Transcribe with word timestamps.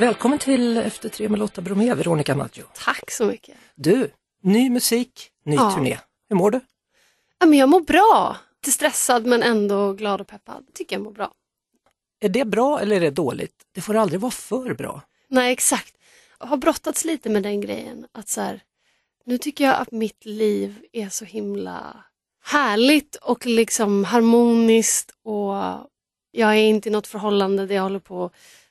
Välkommen 0.00 0.38
till 0.38 0.76
Efter 0.76 1.08
tre 1.08 1.28
med 1.28 1.38
Lotta 1.38 1.60
Bromé, 1.60 1.94
Veronica 1.94 2.34
Maggio. 2.34 2.62
Tack 2.74 3.10
så 3.10 3.24
mycket. 3.26 3.56
Du, 3.74 4.10
ny 4.42 4.70
musik, 4.70 5.30
ny 5.44 5.54
Ja. 5.56 5.70
turné. 5.76 5.98
Hur 6.28 6.36
mår 6.36 6.50
du? 6.50 6.60
Ja, 7.38 7.46
men 7.46 7.58
jag 7.58 7.68
mår 7.68 7.80
bra. 7.80 8.36
Lite 8.62 8.72
stressad 8.72 9.26
men 9.26 9.42
ändå 9.42 9.92
glad 9.92 10.20
och 10.20 10.26
peppad. 10.26 10.64
Tycker 10.74 10.96
jag 10.96 11.02
mår 11.02 11.12
bra. 11.12 11.32
Är 12.20 12.28
det 12.28 12.44
bra 12.44 12.80
eller 12.80 12.96
är 12.96 13.00
det 13.00 13.10
dåligt? 13.10 13.54
Det 13.74 13.80
får 13.80 13.96
aldrig 13.96 14.20
vara 14.20 14.30
för 14.30 14.74
bra. 14.74 15.02
Nej 15.28 15.52
exakt. 15.52 15.96
Jag 16.38 16.46
har 16.46 16.56
brottats 16.56 17.04
lite 17.04 17.30
med 17.30 17.42
den 17.42 17.60
grejen. 17.60 18.06
Att 18.12 18.28
så 18.28 18.40
här, 18.40 18.60
nu 19.24 19.38
tycker 19.38 19.64
jag 19.64 19.74
att 19.74 19.92
mitt 19.92 20.24
liv 20.24 20.84
är 20.92 21.08
så 21.08 21.24
himla 21.24 22.04
härligt 22.44 23.16
och 23.16 23.46
liksom 23.46 24.04
harmoniskt 24.04 25.10
och 25.24 25.54
jag 26.30 26.50
är 26.50 26.54
inte 26.54 26.88
i 26.88 26.92
något 26.92 27.06
förhållande 27.06 27.66
där 27.66 27.74
jag 27.74 27.82
håller 27.82 27.98
på 27.98 28.30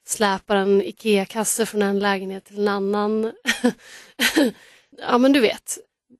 att 0.09 0.13
släpa 0.13 0.55
en 0.55 0.81
IKEA-kasse 0.81 1.65
från 1.65 1.81
en 1.81 1.99
lägenhet 1.99 2.45
till 2.45 2.59
en 2.59 2.67
annan. 2.67 3.31
ja 4.97 5.17
men 5.17 5.33
du 5.33 5.39
vet, 5.39 5.77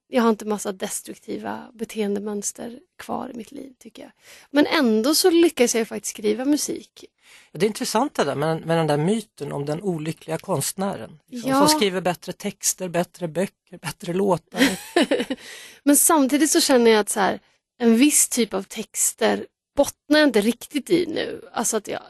jag 0.07 0.21
har 0.21 0.29
inte 0.29 0.45
massa 0.45 0.71
destruktiva 0.71 1.71
beteendemönster 1.73 2.79
kvar 2.97 3.31
i 3.33 3.37
mitt 3.37 3.51
liv 3.51 3.73
tycker 3.79 4.01
jag. 4.01 4.11
Men 4.51 4.65
ändå 4.65 5.15
så 5.15 5.29
lyckas 5.29 5.75
jag 5.75 5.87
faktiskt 5.87 6.15
skriva 6.15 6.45
musik. 6.45 7.05
Det 7.51 7.65
är 7.65 7.67
intressant 7.67 8.15
det 8.15 8.23
där 8.23 8.35
med, 8.35 8.65
med 8.65 8.77
den 8.77 8.87
där 8.87 8.97
myten 8.97 9.51
om 9.51 9.65
den 9.65 9.81
olyckliga 9.81 10.37
konstnären. 10.37 11.19
Liksom, 11.27 11.51
Ja. 11.51 11.67
Som 11.67 11.67
skriver 11.67 12.01
bättre 12.01 12.31
texter, 12.33 12.89
bättre 12.89 13.27
böcker, 13.27 13.77
bättre 13.77 14.13
låtar. 14.13 14.61
Men 15.83 15.95
samtidigt 15.95 16.51
så 16.51 16.61
känner 16.61 16.91
jag 16.91 16.99
att 16.99 17.09
så 17.09 17.19
här, 17.19 17.39
en 17.79 17.97
viss 17.97 18.29
typ 18.29 18.53
av 18.53 18.63
texter 18.63 19.45
bottnar 19.75 20.19
jag 20.19 20.27
inte 20.27 20.41
riktigt 20.41 20.89
i 20.89 21.05
nu. 21.07 21.49
Alltså 21.53 21.77
att 21.77 21.87
jag, 21.87 22.01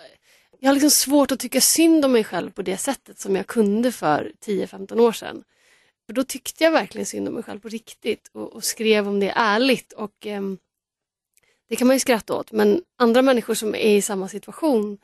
jag 0.59 0.69
har 0.69 0.73
liksom 0.73 0.91
svårt 0.91 1.31
att 1.31 1.39
tycka 1.39 1.61
synd 1.61 2.05
om 2.05 2.11
mig 2.11 2.23
själv 2.23 2.51
på 2.51 2.61
det 2.61 2.77
sättet 2.77 3.19
som 3.19 3.35
jag 3.35 3.47
kunde 3.47 3.91
för 3.91 4.31
10-15 4.45 4.99
år 4.99 5.11
sedan. 5.11 5.43
För 6.05 6.13
då 6.13 6.23
tyckte 6.23 6.63
jag 6.63 6.71
verkligen 6.71 7.05
synd 7.05 7.27
om 7.27 7.33
mig 7.33 7.43
själv 7.43 7.59
på 7.59 7.69
riktigt 7.69 8.29
och, 8.33 8.53
och 8.53 8.63
skrev 8.63 9.07
om 9.07 9.19
det 9.19 9.33
ärligt. 9.35 9.93
Och 9.93 10.27
eh, 10.27 10.41
Det 11.69 11.75
kan 11.75 11.87
man 11.87 11.95
ju 11.95 11.99
skratta 11.99 12.33
åt 12.33 12.51
men 12.51 12.83
andra 12.97 13.21
människor 13.21 13.53
som 13.53 13.75
är 13.75 13.95
i 13.95 14.01
samma 14.01 14.27
situation 14.27 14.97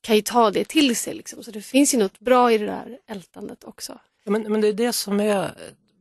kan 0.00 0.16
ju 0.16 0.22
ta 0.22 0.50
det 0.50 0.64
till 0.64 0.96
sig. 0.96 1.14
Liksom. 1.14 1.42
Så 1.42 1.50
det 1.50 1.62
finns 1.62 1.94
ju 1.94 1.98
något 1.98 2.18
bra 2.18 2.52
i 2.52 2.58
det 2.58 2.66
där 2.66 2.98
ältandet 3.06 3.64
också. 3.64 3.98
Ja, 4.24 4.30
men, 4.30 4.42
men 4.42 4.60
det 4.60 4.68
är 4.68 4.72
det 4.72 4.92
som 4.92 5.20
är 5.20 5.54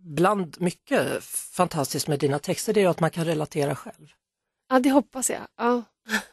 bland 0.03 0.61
mycket 0.61 1.23
fantastiskt 1.23 2.07
med 2.07 2.19
dina 2.19 2.39
texter, 2.39 2.73
det 2.73 2.79
är 2.79 2.81
ju 2.81 2.89
att 2.89 2.99
man 2.99 3.11
kan 3.11 3.25
relatera 3.25 3.75
själv. 3.75 4.13
Ja, 4.71 4.79
det 4.79 4.91
hoppas 4.91 5.29
jag. 5.29 5.47
Ja. 5.57 5.83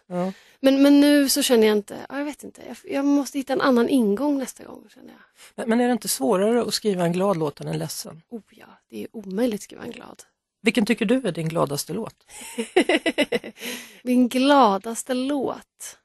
Ja. 0.06 0.32
Men, 0.60 0.82
men 0.82 1.00
nu 1.00 1.28
så 1.28 1.42
känner 1.42 1.66
jag 1.66 1.76
inte, 1.76 2.06
ja, 2.08 2.18
jag 2.18 2.24
vet 2.24 2.44
inte, 2.44 2.62
jag, 2.66 2.76
jag 2.84 3.04
måste 3.04 3.38
hitta 3.38 3.52
en 3.52 3.60
annan 3.60 3.88
ingång 3.88 4.38
nästa 4.38 4.64
gång 4.64 4.88
känner 4.94 5.08
jag. 5.08 5.20
Men, 5.54 5.68
men 5.68 5.80
är 5.80 5.86
det 5.86 5.92
inte 5.92 6.08
svårare 6.08 6.62
att 6.62 6.74
skriva 6.74 7.04
en 7.04 7.12
glad 7.12 7.36
låt 7.36 7.60
än 7.60 7.68
en 7.68 7.78
ledsen? 7.78 8.22
Oh 8.28 8.40
ja, 8.50 8.66
det 8.90 9.02
är 9.02 9.16
omöjligt 9.16 9.58
att 9.58 9.62
skriva 9.62 9.82
en 9.82 9.90
glad. 9.90 10.22
Vilken 10.62 10.86
tycker 10.86 11.04
du 11.04 11.28
är 11.28 11.32
din 11.32 11.48
gladaste 11.48 11.92
låt? 11.92 12.14
Min 14.02 14.28
gladaste 14.28 15.14
låt? 15.14 15.98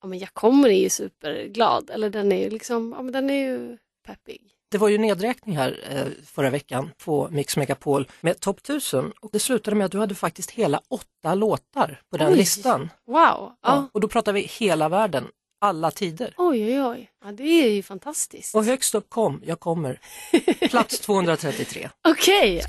Ja 0.00 0.08
men 0.08 0.18
jag 0.18 0.34
kommer 0.34 0.68
är 0.68 0.82
ju 0.82 0.90
superglad, 0.90 1.90
eller 1.90 2.10
den 2.10 2.32
är 2.32 2.44
ju 2.44 2.50
liksom, 2.50 2.92
ja 2.96 3.02
men 3.02 3.12
den 3.12 3.30
är 3.30 3.48
ju 3.48 3.78
peppig. 4.06 4.52
Det 4.72 4.78
var 4.78 4.88
ju 4.88 4.98
nedräkning 4.98 5.56
här 5.56 5.78
eh, 5.90 6.24
förra 6.26 6.50
veckan 6.50 6.90
på 7.04 7.28
Mix 7.30 7.56
Megapol 7.56 8.08
med 8.20 8.40
topp 8.40 8.58
1000 8.58 9.12
och 9.20 9.30
det 9.32 9.38
slutade 9.38 9.76
med 9.76 9.84
att 9.84 9.92
du 9.92 9.98
hade 9.98 10.14
faktiskt 10.14 10.50
hela 10.50 10.80
åtta 10.88 11.34
låtar 11.34 12.00
på 12.10 12.16
den 12.16 12.32
Oj. 12.32 12.36
listan. 12.36 12.80
Wow! 12.80 13.16
Ja. 13.16 13.56
Ja. 13.62 13.88
Och 13.92 14.00
då 14.00 14.08
pratar 14.08 14.32
vi 14.32 14.40
hela 14.40 14.88
världen, 14.88 15.26
alla 15.60 15.90
tider. 15.90 16.34
Oj 16.36 16.64
oj 16.64 16.82
oj, 16.82 17.10
ja, 17.24 17.32
det 17.32 17.42
är 17.42 17.70
ju 17.70 17.82
fantastiskt. 17.82 18.54
Och 18.54 18.64
högst 18.64 18.94
upp 18.94 19.10
kom, 19.10 19.42
jag 19.44 19.60
kommer, 19.60 20.00
plats 20.68 21.00
233. 21.00 21.90
Okej, 22.08 22.62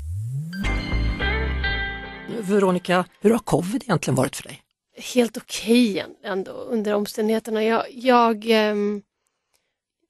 Veronica, 2.40 3.04
hur 3.20 3.30
har 3.30 3.38
covid 3.38 3.82
egentligen 3.82 4.14
varit 4.14 4.36
för 4.36 4.42
dig? 4.42 4.60
helt 4.96 5.36
okej 5.36 6.04
ändå 6.24 6.52
under 6.52 6.94
omständigheterna. 6.94 7.64
Jag, 7.64 7.84
jag, 7.90 8.44
ehm, 8.48 9.02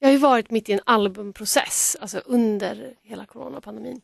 jag 0.05 0.09
har 0.09 0.13
ju 0.13 0.19
varit 0.19 0.51
mitt 0.51 0.69
i 0.69 0.73
en 0.73 0.81
albumprocess, 0.87 1.97
alltså 2.01 2.19
under 2.19 2.95
hela 3.03 3.27
coronapandemin. 3.27 4.01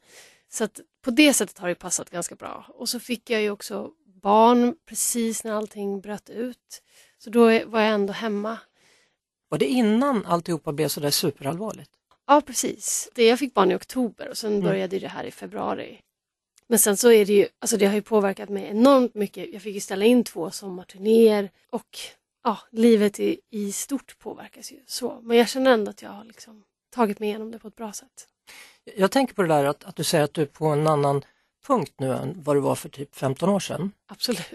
Så 0.49 0.65
att 0.65 0.81
på 1.03 1.11
det 1.11 1.33
sättet 1.33 1.59
har 1.59 1.69
det 1.69 1.75
passat 1.75 2.11
ganska 2.11 2.34
bra. 2.34 2.66
Och 2.69 2.88
så 2.88 3.00
fick 3.00 3.31
jag 3.31 3.43
ju 3.43 3.50
också 3.50 3.91
barn 4.22 4.75
precis 4.87 5.44
när 5.44 5.53
allting 5.53 6.00
bröt 6.00 6.31
ut. 6.31 6.83
Så 7.19 7.31
då 7.31 7.44
var 7.44 7.81
jag 7.81 7.94
ändå 7.94 8.12
hemma. 8.12 8.59
Var 9.49 9.59
det 9.59 9.66
innan 9.66 10.27
alltihopa 10.27 10.72
blev 10.72 10.88
sådär 10.88 11.11
superallvarligt? 11.11 11.91
Ja 12.27 12.41
precis. 12.41 13.11
Det, 13.15 13.27
jag 13.27 13.38
fick 13.38 13.55
barn 13.55 13.71
i 13.71 13.75
oktober 13.75 14.28
och 14.28 14.38
sen 14.38 14.61
började 14.61 14.99
det 14.99 15.09
här 15.09 15.25
i 15.25 15.31
februari. 15.31 16.00
Men 16.67 16.78
sen 16.78 16.97
så 16.97 17.12
är 17.12 17.27
det 17.27 17.32
ju, 17.32 17.49
alltså 17.59 17.77
det 17.77 17.87
har 17.87 17.94
ju 17.94 18.03
påverkat 18.03 18.49
mig 18.49 18.65
enormt 18.65 19.15
mycket. 19.15 19.53
Jag 19.53 19.62
fick 19.62 19.75
ju 19.75 19.81
ställa 19.81 20.05
in 20.05 20.25
två 20.25 20.50
sommarturnéer 20.50 21.50
och 21.71 21.99
ja, 22.44 22.58
livet 22.72 23.20
i, 23.20 23.40
i 23.50 23.72
stort 23.72 24.18
påverkas 24.18 24.72
ju 24.72 24.80
så. 24.86 25.20
Men 25.22 25.36
jag 25.36 25.48
känner 25.48 25.70
ändå 25.70 25.90
att 25.90 26.02
jag 26.02 26.10
har 26.10 26.24
liksom 26.24 26.62
tagit 26.94 27.18
mig 27.18 27.28
igenom 27.28 27.50
det 27.50 27.58
på 27.58 27.68
ett 27.68 27.76
bra 27.76 27.92
sätt. 27.92 28.26
Jag 28.96 29.10
tänker 29.10 29.34
på 29.34 29.42
det 29.42 29.48
där 29.48 29.64
att, 29.64 29.84
att 29.84 29.96
du 29.96 30.04
säger 30.04 30.24
att 30.24 30.34
du 30.34 30.42
är 30.42 30.46
på 30.46 30.66
en 30.66 30.86
annan 30.86 31.24
punkt 31.66 31.92
nu 31.98 32.12
än 32.12 32.42
vad 32.42 32.56
du 32.56 32.60
var 32.60 32.74
för 32.74 32.88
typ 32.88 33.14
15 33.14 33.48
år 33.48 33.60
sedan. 33.60 33.92
Absolut. 34.06 34.52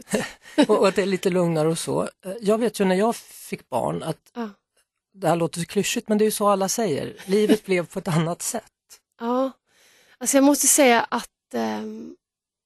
och, 0.68 0.80
och 0.80 0.88
att 0.88 0.96
det 0.96 1.02
är 1.02 1.06
lite 1.06 1.30
lugnare 1.30 1.68
och 1.68 1.80
så. 1.80 2.04
Eh, 2.04 2.34
Jag 2.42 2.58
vet 2.58 2.80
ju 2.80 2.86
när 2.86 2.96
jag 2.96 3.16
fick 3.16 3.70
barn 3.70 4.04
att 4.04 4.32
Ja. 4.34 4.50
det 5.14 5.28
här 5.28 5.36
låter 5.36 5.60
så 5.60 5.66
klyschigt 5.66 6.08
men 6.10 6.18
det 6.18 6.24
är 6.24 6.26
ju 6.26 6.32
så 6.32 6.48
alla 6.48 6.70
säger, 6.70 7.16
livet 7.26 7.66
blev 7.66 7.86
på 7.88 8.00
ett 8.00 8.08
annat 8.08 8.42
sätt. 8.42 8.72
Ja, 9.20 9.52
alltså 10.18 10.38
jag 10.38 10.44
måste 10.44 10.68
säga 10.68 11.02
att 11.10 11.54
ehm, 11.54 12.16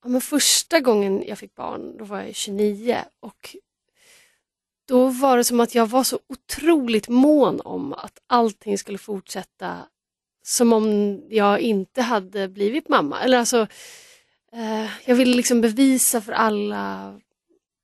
ja, 0.03 0.09
men 0.09 0.22
första 0.22 0.80
gången 0.80 1.24
jag 1.28 1.38
fick 1.38 1.56
barn, 1.56 1.97
då 1.97 2.06
var 2.06 2.22
jag 2.22 2.36
29 2.36 2.97
och 3.19 3.56
var 5.19 5.38
det 5.38 5.44
som 5.44 5.59
att 5.59 5.75
jag 5.75 5.88
var 5.88 6.03
så 6.03 6.19
otroligt 6.28 7.07
mån 7.09 7.62
om 7.62 7.94
att 7.94 8.19
allting 8.28 8.78
skulle 8.78 8.97
fortsätta 8.97 9.78
som 10.44 10.74
om 10.74 11.19
jag 11.30 11.59
inte 11.59 12.02
hade 12.02 12.47
blivit 12.47 12.90
mamma. 12.90 13.22
Eller 13.22 13.38
alltså, 13.38 13.68
eh, 14.52 14.90
jag 15.06 15.16
ville 15.16 15.35
liksom 15.35 15.62
bevisa 15.62 16.22
för 16.22 16.31
alla 16.31 17.13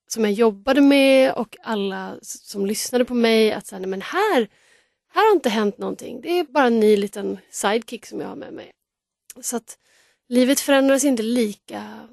som 0.07 0.23
jag 0.23 0.33
jobbade 0.33 0.81
med 0.81 1.33
och 1.33 1.57
alla 1.63 2.17
som 2.21 2.65
lyssnade 2.65 3.05
på 3.05 3.13
mig 3.13 3.51
att 3.51 3.67
så 3.67 3.75
här, 3.75 3.79
nej, 3.79 3.89
men 3.89 4.01
här, 4.01 4.49
här 5.13 5.27
har 5.27 5.35
inte 5.35 5.49
hänt 5.49 5.77
någonting. 5.77 6.21
Det 6.21 6.39
är 6.39 6.43
bara 6.43 6.67
en 6.67 6.79
ny 6.79 6.97
liten 6.97 7.37
sidekick 7.49 8.05
som 8.05 8.19
jag 8.21 8.27
har 8.27 8.35
med 8.35 8.53
mig. 8.53 8.71
Så 9.41 9.57
att 9.57 9.77
livet 10.29 10.59
förändrades 10.59 11.03
inte 11.03 11.23
lika 11.23 12.09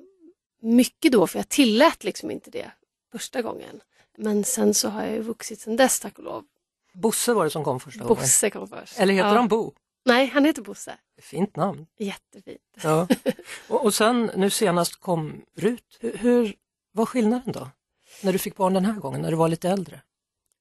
mycket 0.62 1.12
då 1.12 1.26
för 1.26 1.38
jag 1.38 1.48
tillät 1.48 2.04
liksom 2.04 2.30
inte 2.30 2.50
det 2.50 2.72
första 3.12 3.42
gången. 3.42 3.80
Men 4.18 4.44
sen 4.44 4.74
så 4.74 4.88
har 4.88 5.02
jag 5.02 5.12
ju 5.12 5.22
vuxit 5.22 5.60
sen 5.60 5.76
dess 5.76 6.00
tack 6.00 6.18
och 6.18 6.24
lov. 6.24 6.44
Bosse 6.92 7.32
var 7.32 7.44
det 7.44 7.50
som 7.50 7.64
kom 7.64 7.80
första 7.80 8.04
gången. 8.04 8.22
Bosse 8.22 8.50
kom 8.50 8.68
först. 8.68 8.98
Eller 8.98 9.14
heter 9.14 9.28
ja. 9.28 9.34
han 9.34 9.48
Bo? 9.48 9.72
Nej, 10.04 10.26
han 10.26 10.44
heter 10.44 10.62
Bosse. 10.62 10.98
Fint 11.20 11.56
namn. 11.56 11.86
Jättefint. 11.98 12.60
Ja. 12.82 13.08
och, 13.68 13.84
och 13.84 13.94
sen 13.94 14.30
nu 14.36 14.50
senast 14.50 15.00
kom 15.00 15.42
Rut. 15.56 15.98
Hur, 16.00 16.16
hur 16.16 16.54
var 16.92 17.06
skillnaden 17.06 17.52
då? 17.52 17.68
När 18.22 18.32
du 18.32 18.38
fick 18.38 18.56
barn 18.56 18.74
den 18.74 18.84
här 18.84 19.00
gången, 19.00 19.22
när 19.22 19.30
du 19.30 19.36
var 19.36 19.48
lite 19.48 19.68
äldre? 19.68 20.00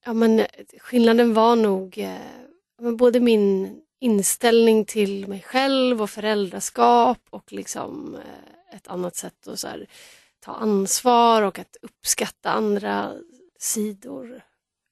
Ja, 0.05 0.13
men 0.13 0.39
eh, 0.39 0.45
skillnaden 0.79 1.33
var 1.33 1.55
nog 1.55 1.97
eh, 1.97 2.91
både 2.91 3.19
min 3.19 3.81
inställning 3.99 4.85
till 4.85 5.27
mig 5.27 5.41
själv 5.41 6.01
och 6.01 6.09
föräldraskap 6.09 7.19
och 7.29 7.53
liksom 7.53 8.15
eh, 8.15 8.75
ett 8.75 8.87
annat 8.87 9.15
sätt 9.15 9.47
att 9.47 9.59
så 9.59 9.67
här, 9.67 9.87
ta 10.39 10.51
ansvar 10.51 11.41
och 11.41 11.59
att 11.59 11.77
uppskatta 11.81 12.51
andra 12.51 13.13
sidor. 13.61 14.41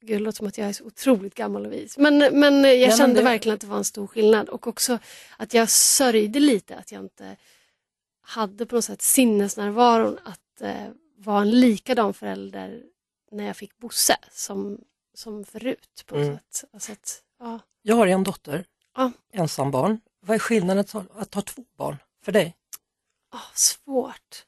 Gud, 0.02 0.18
det 0.18 0.24
låter 0.24 0.38
som 0.38 0.48
att 0.48 0.58
jag 0.58 0.68
är 0.70 0.74
så 0.74 0.84
otroligt 0.84 1.36
gammal 1.36 1.66
och 1.66 1.72
vis. 1.74 1.98
Men, 1.98 2.18
men 2.18 2.64
jag 2.64 2.88
men 2.88 2.98
kände 2.98 3.16
det- 3.20 3.24
verkligen 3.24 3.54
att 3.54 3.62
det 3.62 3.68
var 3.68 3.78
en 3.78 3.84
stor 3.84 4.08
skillnad 4.08 4.50
och 4.50 4.68
också 4.68 5.00
att 5.38 5.54
jag 5.54 5.70
sörjde 5.70 6.40
lite 6.40 6.76
att 6.78 6.92
jag 6.92 7.04
inte 7.04 7.38
hade 8.22 8.66
på 8.66 8.76
något 8.76 8.86
sätt 8.86 9.02
sinnesnärvaron 9.02 10.20
att 10.24 10.62
eh, 10.62 10.88
vara 11.18 11.42
en 11.42 11.52
likadan 11.52 12.14
förälder 12.14 12.84
när 13.32 13.44
jag 13.44 13.58
fick 13.58 13.78
Bosse 13.78 14.18
som, 14.32 14.78
som 15.14 15.46
förut 15.46 16.04
på 16.06 16.16
något 16.16 16.26
Mm. 16.26 16.38
sätt. 16.52 16.70
Alltså 16.74 16.92
att, 16.92 17.24
ja. 17.40 17.60
Jag 17.82 17.96
har 17.96 18.08
en 18.08 18.24
dotter 18.24 18.66
Ja. 18.96 19.12
Ensambarn. 19.32 20.00
Vad 20.22 20.36
är 20.36 20.40
skillnaden 20.40 20.80
att 20.80 20.92
ha, 20.92 21.04
att 21.16 21.34
ha 21.34 21.42
två 21.42 21.64
barn 21.78 21.98
för 22.24 22.32
dig? 22.32 22.56
Ah, 23.32 23.40
svårt. 23.56 24.46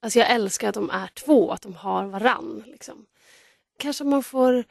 Alltså 0.00 0.18
jag 0.18 0.30
älskar 0.30 0.68
att 0.68 0.74
de 0.74 0.90
är 0.90 1.06
två, 1.06 1.50
att 1.52 1.62
de 1.62 1.74
har 1.74 2.06
varann. 2.06 2.62
Liksom. 2.66 3.06
Kanske 3.78 4.04
man 4.04 4.22
får 4.22 4.64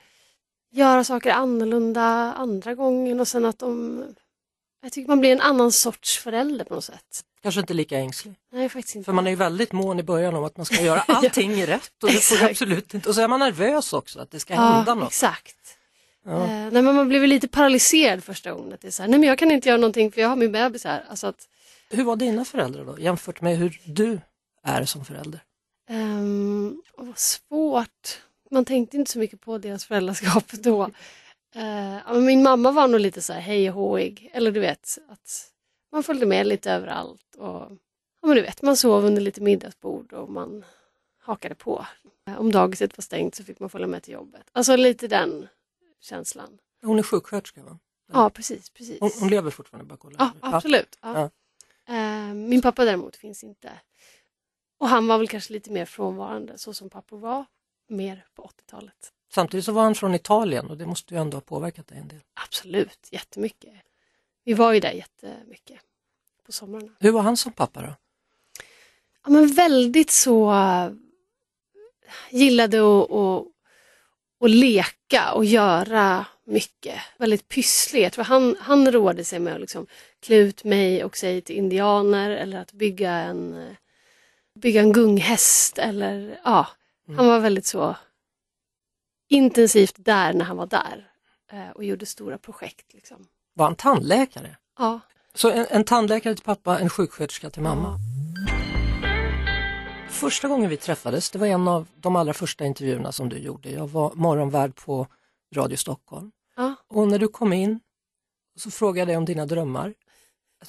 göra 0.71 1.03
saker 1.03 1.31
annorlunda 1.31 2.03
andra 2.33 2.75
gången 2.75 3.19
och 3.19 3.27
sen 3.27 3.45
att 3.45 3.59
de... 3.59 4.03
Jag 4.81 4.91
tycker 4.91 5.07
man 5.07 5.19
blir 5.19 5.31
en 5.31 5.41
annan 5.41 5.71
sorts 5.71 6.19
förälder 6.19 6.65
på 6.65 6.73
något 6.73 6.83
sätt. 6.83 7.23
Kanske 7.41 7.61
inte 7.61 7.73
lika 7.73 7.97
ängslig. 7.97 8.35
Nej, 8.51 8.69
faktiskt 8.69 8.95
inte. 8.95 9.05
För 9.05 9.13
man 9.13 9.27
är 9.27 9.31
ju 9.31 9.35
väldigt 9.35 9.71
mån 9.71 9.99
i 9.99 10.03
början 10.03 10.35
om 10.35 10.43
att 10.43 10.57
man 10.57 10.65
ska 10.65 10.81
göra 10.81 10.99
allting 11.07 11.65
rätt 11.65 12.03
och 12.03 12.09
det 12.09 12.23
får 12.23 12.45
absolut 12.45 12.93
inte. 12.93 13.09
Och 13.09 13.15
så 13.15 13.21
är 13.21 13.27
man 13.27 13.39
nervös 13.39 13.93
också 13.93 14.19
att 14.19 14.31
det 14.31 14.39
ska 14.39 14.53
ja, 14.53 14.59
hända 14.61 14.95
något. 14.95 15.07
Exakt. 15.07 15.77
Ja. 16.25 16.43
Eh, 16.43 16.49
nej, 16.49 16.81
men 16.81 16.95
man 16.95 17.09
blev 17.09 17.23
lite 17.23 17.47
paralyserad 17.47 18.23
första 18.23 18.51
gången. 18.51 18.73
Att 18.73 18.81
det 18.81 18.87
är 18.87 18.91
så 18.91 19.03
här, 19.03 19.09
nej 19.09 19.19
men 19.19 19.29
jag 19.29 19.37
kan 19.37 19.51
inte 19.51 19.69
göra 19.69 19.77
någonting 19.77 20.11
för 20.11 20.21
jag 20.21 20.29
har 20.29 20.35
min 20.35 20.51
bebis 20.51 20.83
här. 20.83 21.05
Alltså 21.09 21.27
att, 21.27 21.47
Hur 21.89 22.03
var 22.03 22.15
dina 22.15 22.45
föräldrar 22.45 22.85
då 22.85 22.99
jämfört 22.99 23.41
med 23.41 23.57
hur 23.57 23.81
du 23.85 24.19
är 24.63 24.85
som 24.85 25.05
förälder? 25.05 25.39
Um, 25.89 26.81
vad 26.97 27.19
svårt. 27.19 28.21
Man 28.51 28.65
tänkte 28.65 28.97
inte 28.97 29.11
så 29.11 29.19
mycket 29.19 29.41
på 29.41 29.57
deras 29.57 29.85
föräldraskap 29.85 30.51
då. 30.51 30.89
Men 32.05 32.25
min 32.25 32.43
mamma 32.43 32.71
var 32.71 32.87
nog 32.87 32.99
lite 32.99 33.21
så 33.21 33.33
här 33.33 33.39
hej 33.39 33.67
håig. 33.67 34.29
Eller 34.33 34.51
du 34.51 34.59
vet, 34.59 34.97
att 35.09 35.51
man 35.91 36.03
följde 36.03 36.25
med 36.25 36.47
lite 36.47 36.71
överallt. 36.71 37.35
Och, 37.37 37.71
ja, 38.21 38.27
men 38.27 38.35
du 38.35 38.41
vet, 38.41 38.61
man 38.61 38.77
sov 38.77 39.05
under 39.05 39.21
lite 39.21 39.41
middagsbord 39.41 40.13
och 40.13 40.29
man 40.29 40.65
hakade 41.21 41.55
på. 41.55 41.85
Eh, 42.27 42.39
Om 42.39 42.51
dagiset 42.51 42.97
var 42.97 43.01
stängt 43.01 43.35
så 43.35 43.43
fick 43.43 43.59
man 43.59 43.69
följa 43.69 43.87
med 43.87 44.03
till 44.03 44.13
jobbet. 44.13 44.49
Alltså 44.51 44.75
lite 44.75 45.07
den 45.07 45.47
känslan. 45.99 46.57
Hon 46.81 46.99
är 46.99 47.03
sjuksköterska 47.03 47.63
va? 47.63 47.79
Ja, 48.13 48.29
precis. 48.29 48.69
precis. 48.69 48.99
Hon, 48.99 49.11
hon 49.19 49.29
lever 49.29 49.51
fortfarande 49.51 49.85
bara 49.89 49.97
kolla. 49.97 50.15
Ja, 50.19 50.31
absolut. 50.55 50.97
Ja. 51.01 51.29
Ja. 51.85 51.93
Eh, 51.93 52.33
min 52.33 52.61
pappa 52.61 52.85
däremot 52.85 53.15
finns 53.15 53.43
inte. 53.43 53.71
Och 54.79 54.87
han 54.87 55.07
var 55.07 55.17
väl 55.17 55.27
kanske 55.27 55.53
lite 55.53 55.71
mer 55.71 55.85
frånvarande 55.85 56.57
så 56.57 56.73
som 56.73 56.89
pappor 56.89 57.17
var 57.17 57.45
mer 57.89 58.25
på 58.35 58.43
80-talet. 58.43 59.13
Samtidigt 59.33 59.65
så 59.65 59.71
var 59.71 59.83
han 59.83 59.95
från 59.95 60.15
Italien 60.15 60.67
och 60.67 60.77
det 60.77 60.85
måste 60.85 61.13
ju 61.13 61.21
ändå 61.21 61.37
ha 61.37 61.41
påverkat 61.41 61.87
dig 61.87 61.97
en 61.97 62.07
del. 62.07 62.19
Absolut, 62.33 63.07
jättemycket. 63.11 63.73
Vi 64.43 64.53
var 64.53 64.73
ju 64.73 64.79
där 64.79 64.91
jättemycket 64.91 65.79
på 66.45 66.51
somrarna. 66.51 66.91
Hur 66.99 67.11
var 67.11 67.21
han 67.21 67.37
som 67.37 67.51
pappa 67.51 67.81
då? 67.81 67.95
Ja, 69.23 69.31
men 69.31 69.47
väldigt 69.47 70.11
så 70.11 70.53
gillade 72.29 72.77
att, 72.77 73.11
att, 73.11 73.45
att 74.39 74.49
leka 74.49 75.33
och 75.33 75.45
göra 75.45 76.25
mycket. 76.45 76.99
Väldigt 77.17 77.47
pysslig. 77.47 78.03
Jag 78.03 78.13
tror 78.13 78.23
han, 78.23 78.55
han 78.59 78.91
roade 78.91 79.23
sig 79.23 79.39
med 79.39 79.53
att 79.53 79.61
liksom 79.61 79.87
klä 80.19 80.35
ut 80.35 80.63
mig 80.63 81.03
och 81.03 81.17
säga 81.17 81.41
till 81.41 81.55
indianer 81.55 82.29
eller 82.29 82.59
att 82.59 82.71
bygga 82.71 83.11
en, 83.11 83.75
bygga 84.55 84.81
en 84.81 84.93
gunghäst. 84.93 85.77
Eller, 85.77 86.39
ja, 86.43 86.67
Han 87.15 87.27
var 87.27 87.39
väldigt 87.39 87.65
så 87.65 87.95
intensivt 89.29 89.95
där 89.97 90.33
när 90.33 90.45
han 90.45 90.57
var 90.57 90.65
där 90.67 91.11
eh, 91.51 91.69
och 91.69 91.83
gjorde 91.83 92.05
stora 92.05 92.37
projekt. 92.37 92.93
Liksom. 92.93 93.27
Var 93.53 93.65
han 93.65 93.75
tandläkare? 93.75 94.57
Ja. 94.77 94.99
Så 95.33 95.51
en, 95.51 95.65
en 95.69 95.83
tandläkare 95.83 96.35
till 96.35 96.43
pappa, 96.43 96.79
en 96.79 96.89
sjuksköterska 96.89 97.49
till 97.49 97.61
mamma. 97.61 97.97
Första 100.09 100.47
gången 100.47 100.69
vi 100.69 100.77
träffades, 100.77 101.29
det 101.31 101.39
var 101.39 101.47
en 101.47 101.67
av 101.67 101.87
de 101.95 102.15
allra 102.15 102.33
första 102.33 102.65
intervjuerna 102.65 103.11
som 103.11 103.29
du 103.29 103.37
gjorde. 103.37 103.69
Jag 103.69 103.87
var 103.87 104.11
morgonvärd 104.15 104.75
på 104.75 105.07
Radio 105.55 105.75
Stockholm. 105.77 106.31
Ja. 106.55 106.75
Och 106.87 107.07
när 107.07 107.19
du 107.19 107.27
kom 107.27 107.53
in 107.53 107.79
så 108.59 108.71
frågade 108.71 109.11
jag 109.11 109.19
om 109.19 109.25
dina 109.25 109.45
drömmar. 109.45 109.93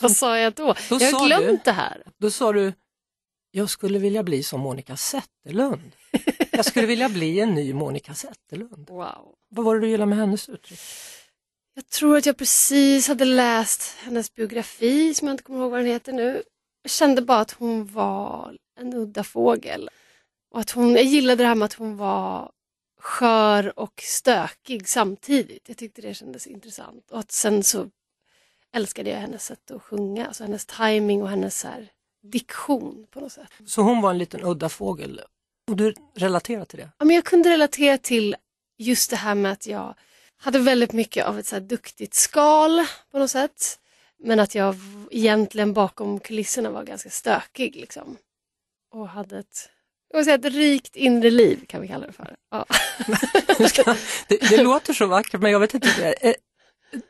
Vad 0.00 0.10
sa 0.12 0.38
jag 0.38 0.52
då? 0.54 0.74
Jag 0.90 1.12
har 1.12 1.26
glömt 1.26 1.46
du- 1.46 1.58
det 1.64 1.72
här. 1.72 2.02
Då 2.18 2.30
sa 2.30 2.52
du, 2.52 2.72
jag 3.58 3.70
skulle 3.70 3.98
vilja 3.98 4.22
bli 4.22 4.42
som 4.42 4.60
Monica 4.60 4.96
Zetterlund. 4.96 5.92
Jag 6.52 6.64
skulle 6.64 6.86
vilja 6.86 7.08
bli 7.08 7.40
en 7.40 7.54
ny 7.54 7.74
Monica 7.74 8.14
Zetterlund. 8.14 8.90
Wow. 8.90 9.34
Vad 9.48 9.64
var 9.64 9.74
det 9.74 9.80
du 9.80 9.88
gillade 9.88 10.08
med 10.08 10.18
hennes 10.18 10.48
uttryck? 10.48 10.80
Jag 11.74 11.86
tror 11.86 12.16
att 12.16 12.26
jag 12.26 12.36
precis 12.36 13.08
hade 13.08 13.24
läst 13.24 13.96
hennes 13.98 14.34
biografi 14.34 15.14
som 15.14 15.28
jag 15.28 15.34
inte 15.34 15.44
kommer 15.44 15.60
ihåg 15.60 15.70
vad 15.70 15.80
den 15.80 15.86
heter 15.86 16.12
nu. 16.12 16.42
Jag 16.82 16.90
kände 16.90 17.22
bara 17.22 17.40
att 17.40 17.50
hon 17.50 17.86
var 17.86 18.56
en 18.80 18.94
udda 18.94 19.24
fågel. 19.24 19.90
Och 20.50 20.60
att 20.60 20.70
hon, 20.70 20.92
jag 20.92 21.04
gillade 21.04 21.42
det 21.42 21.48
här 21.48 21.54
med 21.54 21.66
att 21.66 21.72
hon 21.72 21.96
var 21.96 22.50
skör 23.00 23.78
och 23.78 24.02
stökig 24.04 24.88
samtidigt. 24.88 25.68
Jag 25.68 25.76
tyckte 25.76 26.02
det 26.02 26.14
kändes 26.14 26.46
intressant. 26.46 27.10
Och 27.10 27.18
att 27.18 27.32
sen 27.32 27.62
så 27.62 27.90
älskade 28.72 29.10
jag 29.10 29.18
hennes 29.18 29.44
sätt 29.44 29.70
att 29.70 29.82
sjunga, 29.82 30.26
alltså 30.26 30.44
hennes 30.44 30.66
timing 30.66 31.22
och 31.22 31.28
hennes 31.28 31.60
så 31.60 31.68
här 31.68 31.90
diktion 32.22 33.06
på 33.10 33.20
något 33.20 33.32
sätt. 33.32 33.52
Så 33.66 33.82
hon 33.82 34.00
var 34.00 34.10
en 34.10 34.18
liten 34.18 34.44
udda 34.44 34.68
fågel 34.68 35.20
och 35.68 35.76
du 35.76 35.94
relaterar 36.14 36.64
till 36.64 36.78
det? 36.78 36.90
Ja, 36.98 37.04
men 37.04 37.16
jag 37.16 37.24
kunde 37.24 37.50
relatera 37.50 37.98
till 37.98 38.36
just 38.78 39.10
det 39.10 39.16
här 39.16 39.34
med 39.34 39.52
att 39.52 39.66
jag 39.66 39.94
hade 40.36 40.58
väldigt 40.58 40.92
mycket 40.92 41.26
av 41.26 41.38
ett 41.38 41.46
så 41.46 41.58
duktigt 41.58 42.14
skal 42.14 42.86
på 43.10 43.18
något 43.18 43.30
sätt. 43.30 43.78
Men 44.18 44.40
att 44.40 44.54
jag 44.54 44.74
egentligen 45.10 45.72
bakom 45.72 46.20
kulisserna 46.20 46.70
var 46.70 46.84
ganska 46.84 47.10
stökig. 47.10 47.76
Liksom. 47.76 48.16
Och 48.90 49.08
hade 49.08 49.38
ett, 49.38 49.68
jag 50.12 50.24
säga 50.24 50.34
ett 50.34 50.44
rikt 50.44 50.96
inre 50.96 51.30
liv 51.30 51.64
kan 51.66 51.80
vi 51.80 51.88
kalla 51.88 52.06
det 52.06 52.12
för. 52.12 52.36
Ja. 52.50 52.66
det, 54.28 54.50
det 54.50 54.62
låter 54.62 54.92
så 54.92 55.06
vackert 55.06 55.40
men 55.40 55.52
jag 55.52 55.60
vet 55.60 55.74
inte. 55.74 56.14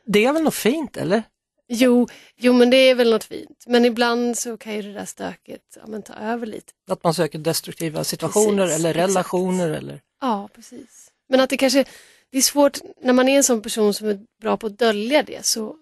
Det 0.05 0.25
är 0.25 0.33
väl 0.33 0.43
något 0.43 0.55
fint 0.55 0.97
eller? 0.97 1.23
Jo, 1.71 2.07
jo, 2.35 2.53
men 2.53 2.69
det 2.69 2.77
är 2.77 2.95
väl 2.95 3.09
något 3.11 3.23
fint. 3.23 3.63
Men 3.67 3.85
ibland 3.85 4.37
så 4.37 4.57
kan 4.57 4.75
ju 4.75 4.81
det 4.81 4.93
där 4.93 5.05
stöket 5.05 5.61
ja, 5.75 5.81
men 5.87 6.01
ta 6.01 6.13
över 6.13 6.45
lite. 6.47 6.73
Att 6.91 7.03
man 7.03 7.13
söker 7.13 7.39
destruktiva 7.39 8.03
situationer 8.03 8.65
Precis, 8.65 8.79
eller 8.79 8.89
exakt. 8.89 9.09
relationer 9.09 9.69
eller 9.69 10.01
Ja, 10.21 10.49
precis. 10.55 11.11
Men 11.29 11.39
att 11.39 11.49
det 11.49 11.57
kanske 11.57 11.85
det 12.31 12.37
är 12.37 12.41
svårt 12.41 12.77
när 13.01 13.13
man 13.13 13.27
är 13.29 13.37
en 13.37 13.43
sån 13.43 13.61
person 13.61 13.93
som 13.93 14.07
är 14.09 14.19
bra 14.41 14.57
på 14.57 14.67
att 14.67 14.77
dölja 14.77 15.23
det 15.23 15.45
så 15.45 15.75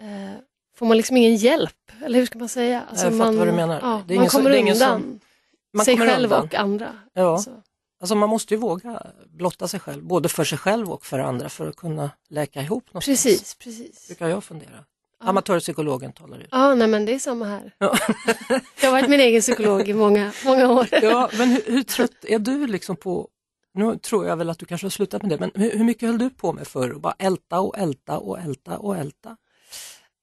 eh, 0.00 0.40
får 0.76 0.86
man 0.86 0.96
liksom 0.96 1.16
ingen 1.16 1.36
hjälp. 1.36 1.92
Eller 2.04 2.18
hur 2.18 2.26
ska 2.26 2.38
man 2.38 2.48
säga? 2.48 2.82
Alltså 2.90 3.06
Jag 3.06 3.18
fattar 3.18 3.32
vad 3.32 3.46
du 3.46 3.52
menar. 3.52 3.80
Ja, 4.08 4.16
man 4.16 4.30
som- 4.30 4.38
kommer 4.42 4.56
ingen 4.56 4.74
undan 4.74 5.00
som- 5.02 5.20
man 5.72 5.84
sig 5.84 5.94
kommer 5.94 6.06
själv 6.06 6.32
undan. 6.32 6.44
och 6.46 6.54
andra. 6.54 6.92
Ja. 7.12 7.38
Så. 7.38 7.50
Alltså 8.00 8.14
man 8.14 8.28
måste 8.28 8.54
ju 8.54 8.60
våga 8.60 9.06
blotta 9.26 9.68
sig 9.68 9.80
själv, 9.80 10.04
både 10.04 10.28
för 10.28 10.44
sig 10.44 10.58
själv 10.58 10.90
och 10.92 11.06
för 11.06 11.18
andra 11.18 11.48
för 11.48 11.66
att 11.68 11.76
kunna 11.76 12.10
läka 12.28 12.62
ihop 12.62 12.84
någonstans. 12.86 13.22
Precis, 13.22 13.54
precis. 13.54 14.06
Brukar 14.06 14.28
jag 14.28 14.44
fundera. 14.44 14.84
Amatörpsykologen 15.20 16.12
talar 16.12 16.38
ju. 16.38 16.46
Ja, 16.50 16.74
nej 16.74 16.88
men 16.88 17.04
det 17.06 17.14
är 17.14 17.18
samma 17.18 17.44
här. 17.44 17.74
Ja. 17.78 17.98
jag 18.80 18.88
har 18.88 18.92
varit 18.92 19.10
min 19.10 19.20
egen 19.20 19.40
psykolog 19.40 19.88
i 19.88 19.94
många, 19.94 20.32
många 20.44 20.72
år. 20.72 20.88
Ja, 21.02 21.30
men 21.38 21.48
hur, 21.48 21.62
hur 21.66 21.82
trött 21.82 22.24
är 22.24 22.38
du 22.38 22.66
liksom 22.66 22.96
på, 22.96 23.28
nu 23.74 23.96
tror 23.98 24.26
jag 24.26 24.36
väl 24.36 24.50
att 24.50 24.58
du 24.58 24.66
kanske 24.66 24.84
har 24.84 24.90
slutat 24.90 25.22
med 25.22 25.30
det, 25.30 25.38
men 25.38 25.50
hur, 25.54 25.70
hur 25.78 25.84
mycket 25.84 26.08
höll 26.08 26.18
du 26.18 26.30
på 26.30 26.52
med 26.52 26.68
förr? 26.68 26.94
Bara 26.94 27.14
älta 27.18 27.60
och 27.60 27.78
älta 27.78 28.18
och 28.18 28.38
älta 28.38 28.78
och 28.78 28.96
älta? 28.96 29.36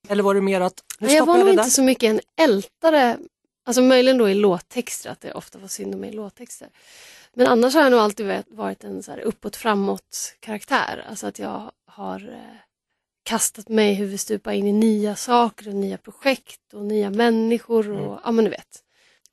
Eller 0.10 0.24
var 0.24 0.34
det 0.34 0.42
mer 0.42 0.62
att, 0.62 0.84
nu 1.00 1.08
jag 1.08 1.26
var 1.26 1.38
jag 1.38 1.46
nog 1.46 1.54
inte 1.54 1.70
så 1.70 1.84
mycket 1.84 2.10
en 2.10 2.20
ältare, 2.46 3.18
alltså 3.66 3.82
möjligen 3.82 4.18
då 4.18 4.30
i 4.30 4.34
låttexter, 4.34 5.10
att 5.10 5.22
det 5.22 5.34
ofta 5.34 5.60
var 5.60 5.68
synd 5.68 5.94
om 5.96 6.02
mig 6.02 6.10
i 6.10 6.14
låttexter. 6.14 6.68
Men 7.34 7.48
annars 7.48 7.74
har 7.74 7.82
jag 7.82 7.92
nog 7.92 8.00
alltid 8.00 8.26
varit- 8.28 8.46
varit 8.52 8.84
en 8.84 9.04
så 9.04 9.12
här 9.12 9.20
uppåt 9.20 9.56
framåt 9.56 10.36
karaktär, 10.40 11.06
alltså 11.10 11.28
att 11.28 11.40
jag 11.40 11.72
har 11.88 12.30
eh, 12.30 12.56
kastat 13.28 13.70
mig 13.70 13.94
huvudstupa 13.94 14.54
in 14.54 14.68
i 14.68 14.72
nya 14.74 15.16
saker 15.16 15.68
och 15.68 15.76
nya 15.76 15.98
projekt 15.98 16.74
och 16.74 16.86
nya 16.86 17.10
människor 17.10 17.90
och 17.92 17.98
Mm. 18.08 18.20
ja 18.24 18.32
men 18.32 18.46
du 18.46 18.52
vet, 18.52 18.84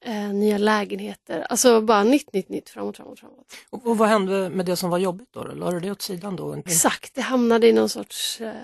eh, 0.00 0.28
nya 0.34 0.58
lägenheter, 0.58 1.40
alltså 1.40 1.80
bara 1.80 2.02
nytt, 2.04 2.32
nytt, 2.32 2.48
nytt, 2.48 2.68
framåt, 2.70 2.96
framåt, 2.96 3.20
framåt. 3.20 3.52
Och, 3.70 3.86
och 3.86 3.98
vad 3.98 4.08
hände 4.08 4.50
med 4.50 4.66
det 4.66 4.76
som 4.76 4.90
var 4.90 4.98
jobbigt 4.98 5.28
då? 5.32 5.44
La 5.44 5.70
du 5.70 5.80
det 5.80 5.90
åt 5.90 6.02
sidan 6.02 6.36
då? 6.36 6.54
Exakt, 6.54 7.14
det 7.14 7.20
hamnade 7.20 7.66
i 7.68 7.72
någon 7.72 7.88
sorts 7.88 8.40
eh, 8.40 8.54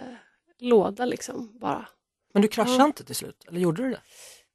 låda 0.59 1.05
liksom 1.05 1.59
bara. 1.59 1.89
Men 2.33 2.43
du 2.43 2.49
kraschade 2.49 2.79
Ja. 2.79 2.87
inte 2.87 3.05
till 3.05 3.15
slut, 3.17 3.45
eller 3.49 3.61
gjorde 3.61 3.83
du 3.83 3.91
det? 3.91 4.01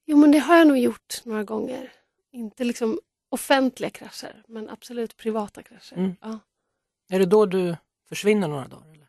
Jo 0.05 0.17
men 0.17 0.32
det 0.32 0.39
har 0.39 0.58
jag 0.58 0.67
nog 0.67 0.77
gjort 0.77 1.22
några 1.25 1.44
gånger. 1.44 1.91
Inte 2.32 2.63
liksom 2.63 3.00
offentliga 3.29 3.89
krascher 3.89 4.44
men 4.48 4.70
absolut 4.70 5.17
privata 5.17 5.63
krascher. 5.63 5.98
Mm. 5.98 6.15
Ja. 6.22 6.39
Är 7.10 7.20
det 7.20 7.25
då 7.25 7.46
du 7.46 7.75
försvinner 8.10 8.48
några 8.48 8.67
dagar? 8.67 8.91
Eller? 8.94 9.04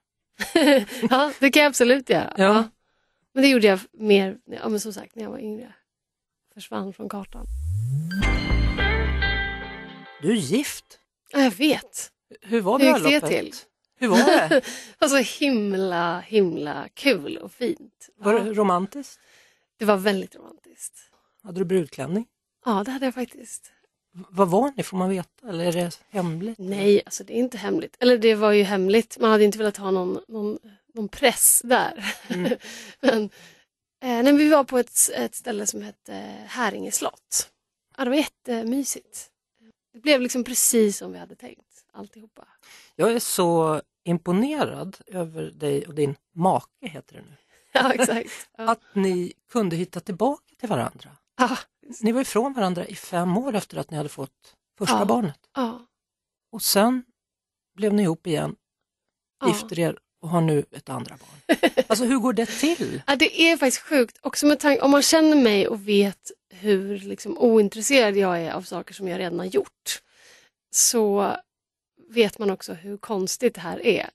ja, 1.10 1.32
det 1.40 1.50
kan 1.50 1.62
jag 1.62 1.70
absolut 1.70 2.10
göra. 2.10 2.34
Ja. 2.36 2.44
Ja. 2.44 2.64
Men 3.32 3.42
det 3.42 3.48
gjorde 3.48 3.66
jag 3.66 3.80
mer, 3.92 4.38
ja, 4.44 4.68
men 4.68 4.80
som 4.80 4.92
sagt, 4.92 5.14
när 5.14 5.22
jag 5.22 5.30
var 5.30 5.38
yngre. 5.38 5.74
Försvann 6.54 6.92
från 6.92 7.08
kartan. 7.08 7.46
Du 10.22 10.30
är 10.30 10.36
gift. 10.36 10.98
Ja, 11.32 11.40
jag 11.40 11.50
vet. 11.50 12.10
Hur 12.42 12.60
var 12.60 12.78
Hur 12.78 12.86
gick 12.86 12.96
det 12.96 13.02
bröllopet? 13.02 13.30
till? 13.30 13.52
Hur 13.98 14.08
var 14.08 14.16
det? 14.16 14.48
Det 14.48 14.62
var 14.98 15.08
så 15.08 15.44
himla, 15.44 16.20
himla 16.20 16.88
kul 16.94 17.36
och 17.36 17.52
fint. 17.52 18.08
Var 18.16 18.34
det 18.34 18.52
romantiskt? 18.52 19.20
det 19.78 19.84
var 19.84 19.96
väldigt 19.96 20.36
romantiskt. 20.36 20.94
Hade 21.42 21.60
du 21.60 21.64
brudklänning? 21.64 22.26
Ja, 22.64 22.82
det 22.84 22.90
hade 22.90 23.04
jag 23.04 23.14
faktiskt. 23.14 23.72
Vad 24.28 24.48
var 24.48 24.72
ni, 24.76 24.82
får 24.82 24.96
man 24.96 25.10
veta 25.10 25.48
eller 25.48 25.64
är 25.64 25.72
det 25.72 26.00
hemligt? 26.08 26.58
Nej, 26.58 27.02
alltså 27.06 27.24
det 27.24 27.32
är 27.32 27.38
inte 27.38 27.58
hemligt. 27.58 27.96
Eller 28.00 28.18
det 28.18 28.34
var 28.34 28.52
ju 28.52 28.62
hemligt, 28.62 29.18
man 29.20 29.30
hade 29.30 29.44
inte 29.44 29.58
velat 29.58 29.76
ha 29.76 29.90
någon, 29.90 30.20
någon, 30.28 30.58
någon 30.94 31.08
press 31.08 31.62
där. 31.64 32.14
Mm. 32.28 32.52
Men 33.00 33.22
eh, 34.02 34.22
när 34.22 34.32
vi 34.32 34.48
var 34.48 34.64
på 34.64 34.78
ett, 34.78 35.10
ett 35.14 35.34
ställe 35.34 35.66
som 35.66 35.82
hette 35.82 36.12
Häringe 36.46 36.92
slott. 36.92 37.50
Ja, 37.96 38.04
det 38.04 38.10
var 38.10 38.16
jättemysigt. 38.16 39.30
Det 39.92 40.00
blev 40.00 40.20
liksom 40.20 40.44
precis 40.44 40.98
som 40.98 41.12
vi 41.12 41.18
hade 41.18 41.34
tänkt, 41.34 41.84
alltihopa. 41.92 42.48
Jag 42.96 43.12
är 43.12 43.18
så 43.18 43.80
imponerad 44.04 44.96
över 45.06 45.42
dig 45.42 45.86
och 45.86 45.94
din 45.94 46.16
make, 46.34 46.66
heter 46.80 47.14
det 47.14 47.22
nu. 47.22 47.36
Ja, 47.72 47.92
exakt. 47.92 48.48
Ja. 48.58 48.70
Att 48.70 48.80
ni 48.92 49.32
kunde 49.52 49.76
hitta 49.76 50.00
tillbaka 50.00 50.54
till 50.60 50.68
varandra. 50.68 51.10
Ja, 51.38 51.58
Ni 52.00 52.12
var 52.12 52.20
ifrån 52.20 52.52
varandra 52.52 52.86
i 52.86 52.94
fem 52.94 53.36
år 53.36 53.54
efter 53.54 53.76
att 53.78 53.90
ni 53.90 53.96
hade 53.96 54.08
fått 54.08 54.54
första 54.78 54.98
Ja. 54.98 55.04
barnet. 55.04 55.40
ja, 55.54 55.86
Och 56.52 56.62
sen 56.62 57.04
blev 57.74 57.94
ni 57.94 58.02
ihop 58.02 58.26
igen, 58.26 58.56
ja. 59.40 59.48
gifter 59.48 59.78
er 59.78 59.98
och 60.22 60.28
har 60.28 60.40
nu 60.40 60.64
ett 60.72 60.88
andra 60.88 61.16
barn. 61.16 61.58
Alltså 61.88 62.04
hur 62.04 62.18
går 62.18 62.32
det 62.32 62.46
till? 62.46 63.02
Ja, 63.06 63.16
det 63.16 63.40
är 63.42 63.56
faktiskt 63.56 63.82
sjukt. 63.82 64.18
Också 64.22 64.46
med 64.46 64.60
tanke, 64.60 64.82
om 64.82 64.90
man 64.90 65.02
känner 65.02 65.36
mig 65.36 65.68
och 65.68 65.88
vet 65.88 66.30
hur 66.50 66.98
liksom, 66.98 67.38
ointresserad 67.38 68.16
jag 68.16 68.40
är 68.40 68.52
av 68.52 68.62
saker 68.62 68.94
som 68.94 69.08
jag 69.08 69.18
redan 69.18 69.38
har 69.38 69.46
gjort 69.46 70.02
så 70.70 71.36
vet 72.10 72.38
man 72.38 72.50
också 72.50 72.72
hur 72.72 72.96
konstigt 72.96 73.54
det 73.54 73.60
här 73.60 73.86
är. 73.86 74.10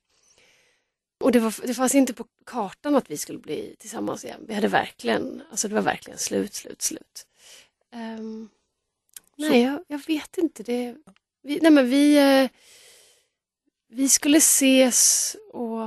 Och 1.23 1.31
det, 1.31 1.39
var, 1.39 1.67
det 1.67 1.73
fanns 1.73 1.95
inte 1.95 2.13
på 2.13 2.25
kartan 2.45 2.95
att 2.95 3.11
vi 3.11 3.17
skulle 3.17 3.39
bli 3.39 3.75
tillsammans 3.79 4.25
igen. 4.25 4.45
Vi 4.47 4.53
hade 4.53 4.67
verkligen, 4.67 5.43
alltså 5.51 5.67
det 5.67 5.75
var 5.75 5.81
verkligen 5.81 6.19
slut, 6.19 6.53
slut, 6.53 6.81
slut. 6.81 7.27
Ehm, 7.91 8.49
nej, 9.35 9.61
jag, 9.61 9.83
jag 9.87 10.05
vet 10.07 10.37
inte. 10.37 10.63
Det, 10.63 10.95
vi, 11.43 11.59
nej 11.61 11.71
men 11.71 11.89
vi, 11.89 12.17
eh, 12.17 12.49
vi 13.89 14.09
skulle 14.09 14.37
ses 14.37 15.35
och 15.53 15.79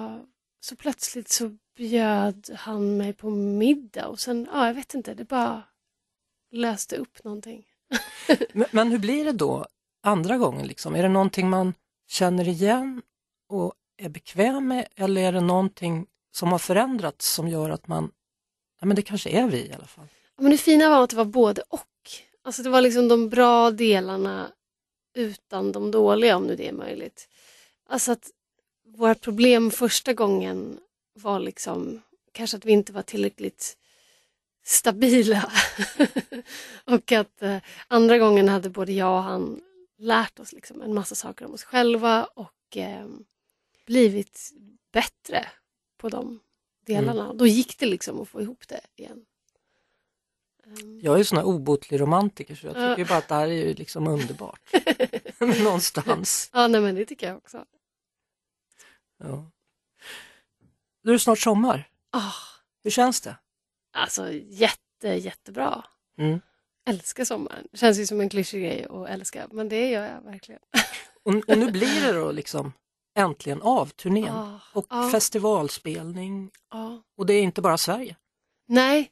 så 0.61 0.77
plötsligt 0.77 1.29
så 1.29 1.57
bjöd 1.77 2.51
han 2.57 2.97
mig 2.97 3.13
på 3.13 3.31
middag 3.31 4.07
och 4.09 4.21
sen, 4.21 4.49
ja 4.53 4.67
jag 4.67 4.75
vet 4.75 4.95
inte, 4.95 5.15
det 5.15 5.25
bara 5.25 5.63
löste 6.51 6.97
upp 6.97 7.25
någonting. 7.25 7.65
Men, 8.53 8.67
men 8.71 8.91
hur 8.91 8.99
blir 8.99 9.25
det 9.25 9.33
då 9.33 9.67
andra 10.03 10.39
gången? 10.39 10.67
Liksom? 10.67 10.95
Är 10.95 11.03
det 11.03 11.09
någonting 11.09 11.51
man 11.51 11.75
känner 12.09 12.49
igen 12.49 13.03
och 13.49 13.75
är 13.97 14.09
bekväm 14.09 14.69
med 14.69 14.89
eller 14.97 15.23
är 15.23 15.33
det 15.33 15.41
någonting 15.41 16.07
som 16.31 16.53
har 16.53 16.59
förändrats 16.59 17.33
som 17.33 17.49
gör 17.49 17.71
att 17.71 17.87
man, 17.87 18.11
ja 18.81 18.87
men 18.87 18.97
det 18.97 19.03
kanske 19.03 19.31
är 19.31 19.49
vi 19.49 19.67
i 19.67 19.73
alla 19.73 19.87
fall. 19.87 20.07
Ja, 20.37 20.43
Men 20.43 20.51
det 20.51 20.59
fina 20.59 20.89
var 20.89 21.05
att 21.05 21.11
det 21.11 21.17
var 21.17 21.25
både 21.25 21.63
och. 21.69 21.81
Alltså 22.47 22.63
det 22.63 22.71
var 22.71 22.81
liksom 22.81 23.09
de 23.09 23.29
bra 23.29 23.71
delarna 23.71 24.53
utan 25.15 25.73
de 25.73 25.91
dåliga 25.91 26.37
om 26.37 26.47
nu 26.47 26.57
det 26.57 26.69
är 26.69 26.73
möjligt. 26.73 27.29
Alltså 27.89 28.13
att 28.13 28.31
våra 28.85 29.15
problem 29.15 29.71
första 29.71 30.13
gången 30.13 30.81
var 31.15 31.41
liksom 31.41 32.03
kanske 32.33 32.57
att 32.57 32.65
vi 32.65 32.73
inte 32.73 32.93
var 32.93 33.03
tillräckligt 33.03 33.77
stabila. 34.65 35.53
och 36.85 37.13
att 37.13 37.43
eh, 37.43 37.59
andra 37.89 38.19
gången 38.19 38.49
hade 38.49 38.71
både 38.71 38.93
jag 38.93 39.17
och 39.17 39.23
han 39.23 39.61
lärt 39.99 40.39
oss 40.39 40.53
liksom 40.53 40.83
en 40.83 40.95
massa 40.95 41.15
saker 41.15 41.45
om 41.45 41.55
oss 41.55 41.65
själva 41.65 42.25
och 42.25 42.77
eh, 42.77 43.07
blivit 43.87 44.53
bättre 44.93 45.47
på 45.97 46.09
de 46.09 46.41
delarna. 46.87 47.35
Då 47.35 47.47
gick 47.47 47.79
det 47.79 47.87
liksom 47.87 48.21
att 48.21 48.29
få 48.29 48.41
ihop 48.41 48.69
det 48.69 48.81
igen. 48.97 49.25
Ehm, 50.67 51.01
Jag 51.03 51.15
är 51.15 51.19
ju 51.19 51.25
sån 51.25 51.39
här 51.39 51.45
obotlig 51.45 52.01
romantiker 52.01 52.55
så 52.55 52.67
jag 52.67 52.75
tycker 52.75 52.99
ju 52.99 53.05
bara 53.05 53.19
att 53.19 53.29
det 53.29 53.35
här 53.35 53.49
är 53.49 53.53
ju 53.53 53.75
liksom 53.75 54.07
underbart. 54.07 54.61
Någonstans. 55.65 56.51
Ja, 56.53 56.69
nej, 56.69 56.81
men 56.81 56.95
det 56.95 57.05
tycker 57.05 57.27
jag 57.29 57.37
också. 57.37 57.65
Ja. 59.19 59.51
Nu 61.03 61.11
är 61.11 61.13
det 61.13 61.19
snart 61.19 61.39
sommar. 61.39 61.89
Ah, 62.13 62.33
Hur 62.85 62.91
känns 62.91 63.21
det? 63.21 63.37
alltså 63.93 64.33
jätte, 64.33 65.09
jättebra. 65.09 65.85
Mm. 66.19 66.41
Älskar 66.89 67.25
sommaren. 67.25 67.69
Känns 67.73 67.99
ju 67.99 68.07
som 68.07 68.21
en 68.21 68.29
klyschig 68.29 68.63
grej 68.63 68.87
att 68.91 69.09
älska, 69.09 69.49
men 69.53 69.69
det 69.69 69.91
gör 69.91 70.07
jag 70.07 70.21
verkligen. 70.31 70.61
Och, 71.23 71.35
och 71.35 71.59
nu 71.59 71.71
blir 71.71 72.01
det 72.07 72.13
då 72.13 72.33
liksom 72.33 72.73
äntligen 73.19 73.63
av 73.63 73.87
turnén 73.87 74.29
Ah, 74.35 74.61
och 74.73 74.87
ah, 74.89 75.11
festivalspelning 75.11 76.51
och 77.17 77.27
det 77.27 77.35
är 77.35 77.43
inte 77.43 77.63
bara 77.63 77.79
Sverige. 77.79 78.17
Nej, 78.69 79.11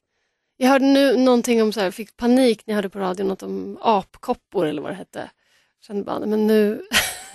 jag 0.62 0.68
hörde 0.68 0.84
nu 0.84 1.16
någonting 1.16 1.62
om 1.62 1.72
så 1.72 1.80
här, 1.80 1.86
jag 1.86 1.94
fick 1.94 2.16
panik 2.16 2.66
när 2.66 2.72
jag 2.72 2.76
hörde 2.76 2.88
på 2.88 2.98
radion 2.98 3.28
något 3.28 3.42
om 3.42 3.78
apkoppor 3.80 4.66
eller 4.66 4.82
vad 4.82 4.90
det 4.90 4.94
hette. 4.94 5.30
Kände 5.86 6.02
bara, 6.04 6.26
men 6.26 6.46
nu, 6.46 6.82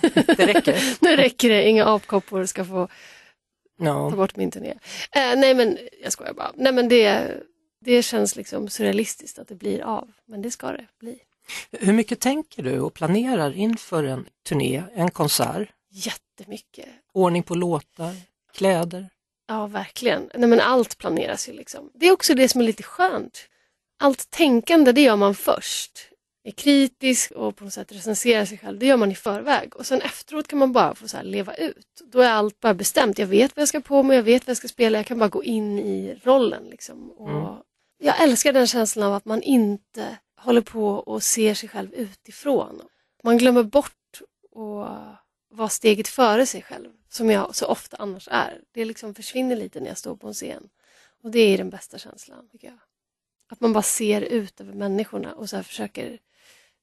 Det 0.00 0.46
räcker. 0.46 0.82
nu 1.04 1.16
räcker 1.16 1.48
det, 1.48 1.68
inga 1.68 1.84
apkoppor 1.84 2.44
ska 2.46 2.64
få 2.64 2.86
ta 2.86 3.84
Ja. 3.84 4.10
bort 4.16 4.36
min 4.36 4.50
turné. 4.50 4.70
Eh, 5.12 5.36
nej 5.36 5.54
men 5.54 5.78
jag 6.02 6.12
skojar 6.12 6.32
bara. 6.34 6.52
Nej 6.56 6.72
men 6.72 6.88
det, 6.88 7.34
det 7.80 8.02
känns 8.02 8.36
liksom 8.36 8.68
surrealistiskt 8.68 9.38
att 9.38 9.48
det 9.48 9.54
blir 9.54 9.82
av, 9.82 10.10
men 10.26 10.42
det 10.42 10.50
ska 10.50 10.66
det 10.72 10.86
bli. 11.00 11.18
Hur 11.72 11.92
mycket 11.92 12.20
tänker 12.20 12.62
du 12.62 12.80
och 12.80 12.94
planerar 12.94 13.52
inför 13.56 14.04
en 14.04 14.26
turné, 14.48 14.82
en 14.94 15.10
konsert? 15.10 15.68
Jättemycket. 15.90 16.86
Ordning 17.12 17.42
på 17.42 17.54
låtar, 17.54 18.14
kläder? 18.56 19.08
Ja, 19.48 19.66
verkligen. 19.66 20.30
Nej, 20.34 20.48
men 20.48 20.60
allt 20.60 20.98
planeras 20.98 21.48
ju 21.48 21.52
liksom. 21.52 21.90
Det 21.94 22.06
är 22.06 22.12
också 22.12 22.34
det 22.34 22.48
som 22.48 22.60
är 22.60 22.64
lite 22.64 22.82
skönt. 22.82 23.48
Allt 24.00 24.30
tänkande, 24.30 24.92
det 24.92 25.00
gör 25.00 25.16
man 25.16 25.34
först. 25.34 25.92
Är 26.44 26.50
kritisk 26.50 27.30
och 27.30 27.56
på 27.56 27.64
något 27.64 27.72
sätt 27.72 27.92
recenserar 27.92 28.44
sig 28.44 28.58
själv, 28.58 28.78
det 28.78 28.86
gör 28.86 28.96
man 28.96 29.12
i 29.12 29.14
förväg. 29.14 29.76
Och 29.76 29.86
sen 29.86 30.00
efteråt 30.00 30.48
kan 30.48 30.58
man 30.58 30.72
bara 30.72 30.94
få 30.94 31.08
så 31.08 31.22
leva 31.22 31.54
ut. 31.54 32.02
Då 32.12 32.20
är 32.20 32.30
allt 32.30 32.60
bara 32.60 32.74
bestämt. 32.74 33.18
Jag 33.18 33.26
vet 33.26 33.56
vad 33.56 33.60
jag 33.60 33.68
ska 33.68 33.80
på 33.80 34.02
mig, 34.02 34.16
jag 34.16 34.22
vet 34.22 34.46
vad 34.46 34.50
jag 34.50 34.56
ska 34.56 34.68
spela, 34.68 34.98
jag 34.98 35.06
kan 35.06 35.18
bara 35.18 35.28
gå 35.28 35.44
in 35.44 35.78
i 35.78 36.20
rollen. 36.24 36.64
Liksom. 36.64 37.10
Och 37.10 37.28
Mm. 37.28 37.54
Jag 38.00 38.22
älskar 38.22 38.52
den 38.52 38.66
känslan 38.66 39.06
av 39.08 39.14
att 39.14 39.24
man 39.24 39.42
inte 39.42 40.18
håller 40.40 40.60
på 40.60 40.88
och 40.88 41.22
ser 41.22 41.54
sig 41.54 41.68
själv 41.68 41.94
utifrån. 41.94 42.82
Man 43.24 43.38
glömmer 43.38 43.62
bort 43.62 44.20
att 44.56 45.20
vara 45.50 45.68
steget 45.68 46.08
före 46.08 46.46
sig 46.46 46.62
själv, 46.62 46.90
som 47.08 47.30
jag 47.30 47.54
så 47.54 47.66
ofta 47.66 47.96
annars 47.96 48.28
är. 48.30 48.60
Det 48.72 48.84
liksom 48.84 49.14
försvinner 49.14 49.56
lite 49.56 49.80
när 49.80 49.88
jag 49.88 49.98
står 49.98 50.16
på 50.16 50.26
en 50.26 50.34
scen. 50.34 50.68
Och 51.22 51.30
det 51.30 51.40
är 51.40 51.58
den 51.58 51.70
bästa 51.70 51.98
känslan, 51.98 52.48
tycker 52.48 52.66
jag. 52.66 52.78
Att 53.50 53.60
man 53.60 53.72
bara 53.72 53.82
ser 53.82 54.20
ut 54.20 54.60
över 54.60 54.72
människorna 54.72 55.34
och 55.34 55.50
så 55.50 55.62
försöker 55.62 56.18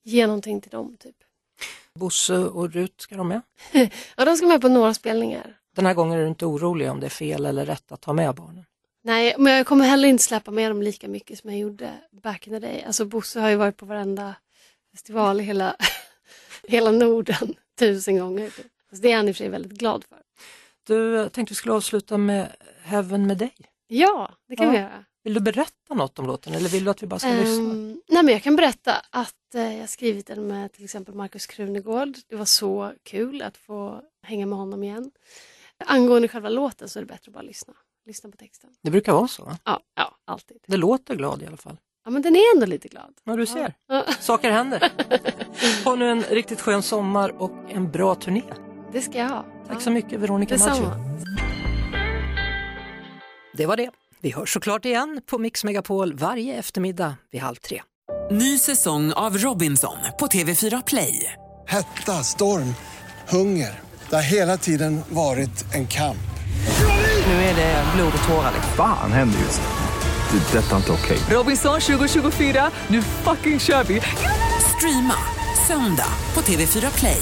ge 0.03 0.27
någonting 0.27 0.61
till 0.61 0.71
dem. 0.71 0.97
Typ. 0.99 1.15
Bosse 1.93 2.37
och 2.37 2.73
Rut, 2.73 3.01
ska 3.01 3.15
de 3.15 3.27
med? 3.27 3.41
Ja, 4.17 4.25
de 4.25 4.37
ska 4.37 4.47
med 4.47 4.61
på 4.61 4.69
några 4.69 4.93
spelningar. 4.93 5.59
Den 5.75 5.85
här 5.85 5.93
gången 5.93 6.19
är 6.19 6.21
du 6.21 6.27
inte 6.27 6.45
orolig 6.45 6.91
om 6.91 6.99
det 6.99 7.07
är 7.07 7.09
fel 7.09 7.45
eller 7.45 7.65
rätt 7.65 7.91
att 7.91 8.01
ta 8.01 8.13
med 8.13 8.35
barnen? 8.35 8.65
Nej, 9.01 9.35
men 9.37 9.53
jag 9.53 9.67
kommer 9.67 9.85
heller 9.85 10.07
inte 10.07 10.23
släppa 10.23 10.51
med 10.51 10.71
dem 10.71 10.81
lika 10.81 11.07
mycket 11.07 11.39
som 11.39 11.49
jag 11.49 11.59
gjorde 11.59 11.93
back 12.11 12.47
in 12.47 12.53
the 12.53 12.59
day. 12.59 12.83
Alltså 12.83 13.05
Bosse 13.05 13.39
har 13.39 13.49
ju 13.49 13.55
varit 13.55 13.77
på 13.77 13.85
varenda 13.85 14.35
festival 14.91 15.41
i 15.41 15.43
hela, 15.43 15.75
hela 16.67 16.91
Norden 16.91 17.55
tusen 17.79 18.17
gånger. 18.17 18.49
Typ. 18.49 18.65
Så 18.95 19.01
det 19.01 19.11
är 19.11 19.15
han 19.17 19.27
i 19.27 19.31
och 19.31 19.35
för 19.35 19.37
sig 19.37 19.49
väldigt 19.49 19.71
glad 19.79 20.03
för. 20.09 20.17
Du, 20.87 21.13
jag 21.15 21.31
tänkte 21.33 21.51
vi 21.51 21.55
skulle 21.55 21.73
avsluta 21.73 22.17
med 22.17 22.55
Heaven 22.83 23.27
med 23.27 23.37
dig. 23.37 23.53
Ja, 23.87 24.31
det 24.47 24.55
kan 24.55 24.65
Ja. 24.65 24.71
vi 24.71 24.77
göra. 24.77 25.03
Vill 25.23 25.33
du 25.33 25.39
berätta 25.39 25.93
något 25.93 26.19
om 26.19 26.27
låten 26.27 26.53
eller 26.53 26.69
vill 26.69 26.83
du 26.83 26.91
att 26.91 27.03
vi 27.03 27.07
bara 27.07 27.19
ska 27.19 27.29
lyssna? 27.29 27.71
Ehm, 27.71 28.01
nej 28.07 28.23
men 28.23 28.33
jag 28.33 28.43
kan 28.43 28.55
berätta 28.55 28.93
att 29.09 29.55
eh, 29.55 29.77
jag 29.79 29.89
skrivit 29.89 30.27
den 30.27 30.47
med 30.47 30.71
till 30.71 30.83
exempel 30.83 31.15
Markus 31.15 31.45
Krunegård. 31.45 32.17
Det 32.27 32.35
var 32.35 32.45
så 32.45 32.93
kul 33.03 33.41
att 33.41 33.57
få 33.57 34.01
hänga 34.23 34.45
med 34.45 34.57
honom 34.57 34.83
igen. 34.83 35.11
Angående 35.85 36.27
själva 36.27 36.49
låten 36.49 36.89
så 36.89 36.99
är 36.99 37.03
det 37.03 37.07
bättre 37.07 37.29
att 37.29 37.33
bara 37.33 37.41
lyssna. 37.43 37.73
Lyssna 38.05 38.29
på 38.29 38.37
texten. 38.37 38.69
Det 38.81 38.91
brukar 38.91 39.13
vara 39.13 39.27
så. 39.27 39.43
va? 39.45 39.57
Ja, 39.63 39.79
ja 39.95 40.15
alltid. 40.25 40.57
Det 40.67 40.77
låter 40.77 41.15
glad 41.15 41.41
i 41.41 41.45
alla 41.45 41.57
fall. 41.57 41.77
Ja 42.05 42.11
men 42.11 42.21
den 42.21 42.35
är 42.35 42.55
ändå 42.55 42.65
lite 42.65 42.87
glad. 42.87 43.13
Ja, 43.23 43.35
du 43.35 43.45
ser. 43.45 43.73
Ja, 43.87 44.05
Saker 44.19 44.51
händer. 44.51 44.91
Ha 45.85 45.95
nu 45.95 46.09
en 46.09 46.21
riktigt 46.23 46.61
skön 46.61 46.83
sommar 46.83 47.29
och 47.41 47.51
en 47.69 47.91
bra 47.91 48.15
turné. 48.15 48.43
Det 48.95 49.01
ska 49.01 49.17
jag 49.17 49.29
ha. 49.29 49.45
Tack 49.67 49.81
så 49.81 49.91
mycket 49.91 50.19
Veronica 50.19 50.57
Maggio. 50.57 50.91
Det 53.57 53.65
var 53.65 53.77
det. 53.77 53.89
Vi 54.21 54.31
hörs 54.31 54.53
såklart 54.53 54.85
igen 54.85 55.21
på 55.25 55.37
Mix 55.37 55.63
Megapol 55.63 56.13
varje 56.13 56.55
eftermiddag 56.59 57.15
vid 57.31 57.41
halv 57.41 57.55
tre. 57.55 57.81
Ny 58.31 58.57
säsong 58.57 59.13
av 59.13 59.37
Robinson 59.37 59.97
på 60.19 60.27
TV4 60.27 60.83
Play. 60.87 61.33
Hetta, 61.67 62.11
storm, 62.11 62.75
hunger. 63.29 63.79
Det 64.09 64.15
har 64.15 64.23
hela 64.23 64.57
tiden 64.57 65.01
varit 65.09 65.73
en 65.73 65.87
kamp. 65.87 66.17
Nu 67.27 67.33
är 67.33 67.55
det 67.55 67.83
blod 67.95 68.13
och 68.17 68.27
tårar. 68.27 68.53
Fan 68.77 69.11
händer 69.11 69.39
just 69.39 69.61
det. 69.61 70.37
Det 70.37 70.57
är 70.57 70.63
detta 70.63 70.77
inte 70.77 70.91
okej. 70.91 71.17
Robinson 71.29 71.79
2024, 71.79 72.71
nu 72.87 73.01
fucking 73.01 73.59
kör 73.59 73.83
vi! 73.83 74.01
Streama 74.77 75.17
söndag 75.67 76.09
på 76.33 76.41
TV4 76.41 76.99
Play. 76.99 77.21